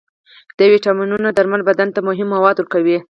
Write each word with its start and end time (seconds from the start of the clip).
د 0.57 0.59
ویټامینونو 0.71 1.27
درمل 1.37 1.61
بدن 1.69 1.87
ته 1.95 1.99
مهم 2.07 2.27
مواد 2.35 2.55
ورکوي. 2.57 2.97